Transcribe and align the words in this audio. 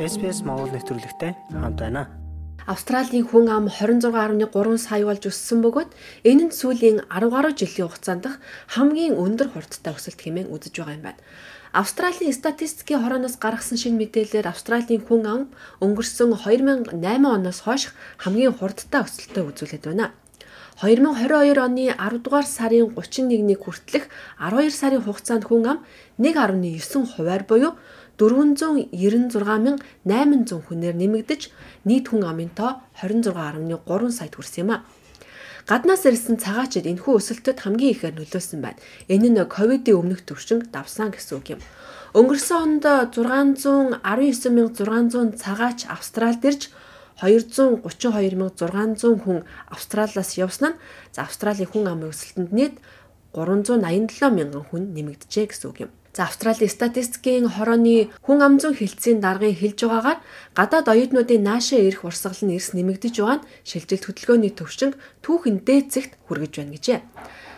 SBS 0.00 0.40
Монгол 0.48 0.72
нэвтрүүлэгтэй 0.72 1.36
хамт 1.52 1.76
байна. 1.76 2.08
Австралийн 2.64 3.28
хүн 3.28 3.52
ам 3.52 3.68
26.3 3.68 4.48
сая 4.80 5.04
болж 5.04 5.28
өссөн 5.28 5.60
бөгөөд 5.60 5.92
энэ 6.24 6.48
нь 6.48 6.56
сүүлийн 6.56 7.04
10 7.04 7.28
гаруй 7.28 7.52
жилийн 7.52 7.84
хугацаанд 7.84 8.24
хамгийн 8.72 9.20
өндөр 9.20 9.52
хурдтай 9.52 9.92
өсөлт 9.92 10.24
хэмээн 10.24 10.48
үзэж 10.48 10.72
байгаа 10.72 10.96
юм 10.96 11.04
байна. 11.04 11.20
Австралийн 11.76 12.32
статистикийн 12.32 13.04
хорооноос 13.04 13.36
гаргасан 13.36 13.76
шинэ 13.76 14.00
мэдээлэлээр 14.00 14.48
Австралийн 14.48 15.04
хүн 15.04 15.22
ам 15.28 15.42
өнгөрсөн 15.84 16.32
2008 16.32 16.96
оноос 16.96 17.60
хойш 17.68 17.92
хамгийн 18.24 18.56
хурдтай 18.56 19.04
өсөлтөд 19.04 19.52
үзүүлээд 19.52 19.84
байна. 19.84 20.16
2022 20.82 21.58
оны 21.60 21.92
10 21.92 22.18
дугаар 22.24 22.46
сарын 22.46 22.94
31-ний 22.96 23.56
хүртэлх 23.60 24.08
12 24.40 24.70
сарын 24.70 25.02
хугацаанд 25.04 25.44
хүн 25.44 25.66
ам 25.66 25.84
1.9 26.18 27.16
хувиар 27.16 27.44
буюу 27.44 27.74
496,800 28.20 30.68
хүнээр 30.68 30.96
нэмэгдэж 31.00 31.42
нийт 31.88 32.12
хүн 32.12 32.28
амын 32.28 32.52
тоо 32.52 32.84
26.3 33.00 34.12
саяд 34.12 34.36
хүрсэн 34.36 34.60
юм 34.64 34.70
а. 34.76 34.84
Гаднаас 35.68 36.04
ирсэн 36.08 36.36
цагаачид 36.36 36.86
энэхүү 36.88 37.14
өсөлтөд 37.20 37.60
хамгийн 37.60 37.92
ихээр 37.94 38.14
нөлөөсөн 38.16 38.60
байна. 38.64 38.80
Энэ 39.08 39.28
нь 39.32 39.40
ковидын 39.44 39.96
өмнөх 39.96 40.20
түвшинг 40.28 40.62
давсан 40.74 41.10
гэсэн 41.12 41.36
үг 41.36 41.46
юм. 41.56 41.60
Өнгөрсөн 42.10 42.82
онд 42.82 43.14
619,600 43.14 45.38
цагаач 45.38 45.86
Австралид 45.86 46.42
ирж 46.42 46.74
232,600 47.20 49.24
хүн 49.24 49.38
Австралиас 49.68 50.30
явсан 50.40 50.74
нь 50.74 50.78
за 51.14 51.28
Австралийн 51.28 51.70
хүн 51.70 51.84
амын 51.92 52.12
өсөлтөнд 52.12 52.50
нийт 52.56 52.74
387 53.36 54.34
мянган 54.34 54.64
хүн 54.66 54.82
нэмэгджээ 54.96 55.46
гэсэн 55.48 55.68
үг 55.70 55.78
юм. 55.86 55.90
За 56.12 56.26
Австралийн 56.26 56.68
статистикийн 56.68 57.46
хорооны 57.46 58.10
хүн 58.26 58.42
амзун 58.42 58.74
хилцээний 58.74 59.22
даргын 59.22 59.54
хэлж 59.54 59.86
байгаагаар 59.86 60.18
гадаад 60.58 60.86
оюутнуудын 60.90 61.46
наашаа 61.46 61.86
ирэх 61.86 62.02
урсгал 62.02 62.34
нь 62.42 62.58
эрс 62.58 62.74
нэмэгдэж 62.74 63.14
байгаа 63.22 63.38
нь 63.38 63.46
шилжилт 63.62 64.04
хөдөлгөөний 64.10 64.52
төвшинг 64.58 64.98
түүхэн 65.22 65.62
дээцэгт 65.62 66.18
хүргэж 66.26 66.52
байна 66.58 66.74
гэжээ. 66.74 66.98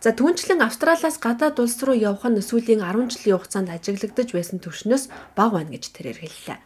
За 0.00 0.12
түнчлэн 0.12 0.60
Австралиас 0.60 1.16
гадаад 1.16 1.56
улс 1.56 1.80
руу 1.80 1.96
явах 1.96 2.28
нь 2.28 2.36
сүүлийн 2.40 2.84
10 2.84 3.16
жилийн 3.16 3.40
хугацаанд 3.40 3.72
ажиглагдаж 3.72 4.28
байсан 4.36 4.60
түвшнөөс 4.60 5.08
бага 5.32 5.56
байна 5.56 5.72
гэж 5.72 5.84
тэрээр 5.96 6.20
хэллээ. 6.20 6.58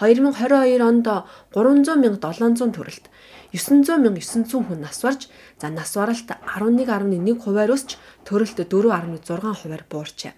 2022 0.00 0.80
онд 0.80 1.06
300 1.52 2.00
мянга 2.00 2.32
700 2.32 2.72
төрөлт 2.72 3.04
900 3.52 4.00
мянга 4.00 4.20
900 4.24 4.64
хүн 4.64 4.80
нас 4.80 4.98
барж 5.04 5.28
за 5.60 5.68
нас 5.68 5.92
баралт 5.92 6.28
11.1 6.32 7.36
хувиар 7.36 7.70
өсч 7.76 8.00
төрөлт 8.24 8.56
4.6 8.56 9.60
хувиар 9.60 9.84
буурчээ. 9.90 10.32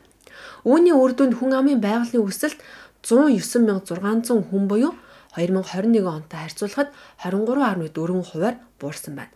Үүний 0.66 0.96
үр 0.96 1.12
дүнд 1.14 1.38
хүн 1.38 1.54
амын 1.54 1.78
байгалийн 1.78 2.24
өсөлт 2.24 2.58
109600 3.06 4.50
хүн 4.50 4.64
буюу 4.66 4.96
2021 5.38 6.02
онтой 6.02 6.38
харьцуулахад 6.40 6.88
23.4 7.22 7.94
хувиар 8.26 8.56
буурсан 8.80 9.14
байна. 9.14 9.32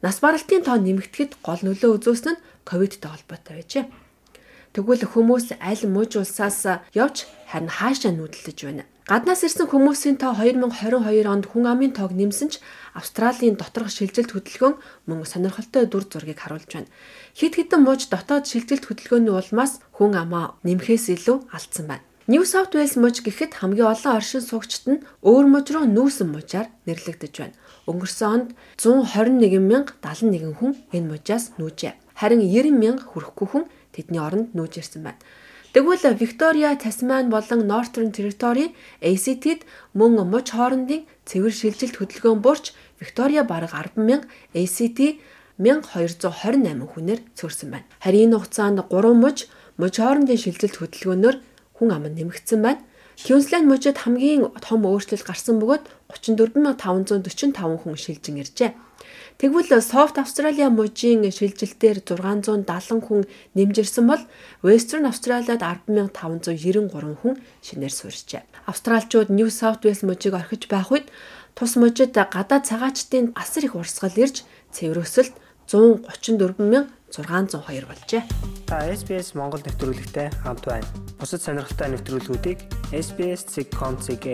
Нас 0.00 0.16
баралтын 0.24 0.64
тоо 0.64 0.80
нэмэгдэхэд 0.80 1.44
гол 1.44 1.60
нөлөө 1.60 1.90
үзүүлсэн 2.00 2.32
нь 2.32 2.42
ковидтэй 2.64 3.10
холбоотой 3.12 3.54
байжээ. 3.60 3.84
Тэгвэл 4.72 5.04
хүмүүс 5.12 5.60
аль 5.60 5.84
мууж 5.84 6.16
улсаас 6.16 6.64
явж 6.96 7.28
харин 7.50 7.68
хаашаа 7.68 8.12
нүүдэлж 8.16 8.58
байна. 8.64 8.88
Гаднаас 9.10 9.42
ирсэн 9.42 9.66
хүмүүсийн 9.68 10.16
тоо 10.22 10.38
2022 10.38 11.26
онд 11.26 11.44
хүн 11.50 11.66
амын 11.66 11.92
тоог 11.92 12.14
нэмсэн 12.14 12.48
ч 12.54 12.64
Австралийн 12.94 13.58
доторх 13.58 13.90
шилжилт 13.90 14.30
хөдөлгөөн 14.32 14.78
мөн 15.10 15.26
сонирхолтой 15.26 15.84
дүр 15.90 16.06
зургийг 16.06 16.38
харуулж 16.38 16.70
байна. 16.70 16.88
Хэд 17.34 17.58
хэдэн 17.58 17.82
мууж 17.82 18.06
дотоод 18.06 18.46
шилжилт 18.46 18.86
хөдөлгөөний 18.86 19.34
улмаас 19.34 19.82
хүн 19.98 20.14
амаа 20.14 20.54
нэмэхээс 20.62 21.10
илүү 21.18 21.50
алдсан 21.50 21.90
байна. 21.90 22.09
New 22.30 22.44
South 22.44 22.70
Wales 22.76 22.94
муж 22.94 23.26
гэхэд 23.26 23.58
хамгийн 23.58 23.90
олон 23.90 24.14
оршин 24.14 24.38
суугчид 24.38 24.84
нь 24.86 25.02
өөр 25.26 25.46
муж 25.50 25.66
руу 25.74 25.82
нүүсэн 25.82 26.30
мужаар 26.30 26.70
нэрлэгдэж 26.86 27.34
байна. 27.42 27.58
Өнгөрсөн 27.90 28.30
онд 28.30 28.48
121,071 28.78 30.54
хүн 30.54 30.78
энэ 30.94 31.10
мужаас 31.10 31.44
нүүжээ. 31.58 31.98
Харин 32.14 32.46
90,000 32.46 33.02
хүрэхгүй 33.10 33.46
хүн 33.50 33.64
тэдний 33.90 34.22
оронд 34.22 34.54
нүүж 34.54 34.72
ирсэн 34.78 35.02
байна. 35.10 35.18
Тэгвэл 35.74 36.06
Виктория, 36.22 36.78
Тасман 36.78 37.34
болон 37.34 37.66
Northern 37.66 38.14
Territory 38.14 38.78
ACT-д 39.02 39.66
мөн 39.98 40.22
муж 40.22 40.54
хоорондын 40.54 41.10
цэвэр 41.26 41.50
шилжилт 41.50 41.98
хөдөлгөөн 41.98 42.38
буурч 42.46 42.70
Виктория 43.02 43.42
бараг 43.42 43.74
100000, 43.74 44.30
ACT 44.54 45.18
1228 45.58 46.94
хүнээр 46.94 47.20
цөөрсөн 47.34 47.68
байна. 47.74 47.90
Харин 47.98 48.30
энэ 48.30 48.38
хугацаанд 48.38 48.86
3 48.86 49.18
муж 49.18 49.50
муж 49.82 49.94
хоорондын 49.98 50.38
шилжилт 50.38 50.78
хөдөлгөөнөөр 50.78 51.49
хүн 51.80 51.96
ам 51.96 52.04
нэмэгдсэн 52.04 52.60
байна. 52.60 52.84
Queensland 53.16 53.66
мужид 53.68 53.96
хамгийн 54.00 54.52
том 54.60 54.84
өөрчлөлт 54.84 55.24
гарсан 55.24 55.56
бөгөөд 55.60 55.84
34545 56.12 57.80
хүн 57.80 57.96
шилжин 57.96 58.40
иржээ. 58.40 58.72
Тэгвэл 59.40 59.72
Soft 59.80 60.20
Australia 60.20 60.68
мужийн 60.68 61.24
шилжилтээр 61.24 62.04
670 62.04 63.00
хүн 63.00 63.24
нэмжирсэн 63.56 64.04
бол 64.04 64.20
Western 64.60 65.08
Australia-д 65.08 65.64
10593 65.64 67.16
хүн 67.20 67.40
шинээр 67.64 67.92
суурьжээ. 67.92 68.44
Австралчууд 68.68 69.32
New 69.32 69.48
South 69.48 69.80
Wales 69.80 70.04
мужийг 70.04 70.36
орхиж 70.36 70.68
байх 70.68 70.92
үед 70.92 71.08
тус 71.56 71.80
мужид 71.80 72.12
гадаад 72.12 72.68
цагаачдын 72.68 73.32
асар 73.32 73.64
их 73.64 73.76
урсгал 73.76 74.12
ирж 74.12 74.44
цэвэр 74.76 75.00
өсөлт 75.04 75.32
134602 75.70 77.86
болжээ. 77.86 78.26
Та 78.66 78.90
SBS 78.90 79.38
Монгол 79.38 79.62
нэвтрүүлэгтэй 79.62 80.34
хамт 80.42 80.66
байна. 80.66 80.82
Бусад 81.22 81.46
сонирхолтой 81.46 81.94
нэвтрүүлгүүдийг 81.94 82.58
SBS.com.cg 82.90 84.26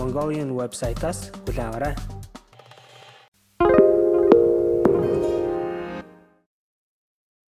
Mongolian 0.00 0.56
вебсайтаас 0.56 1.36
хүлээн 1.44 1.68
аваарай. 1.68 2.00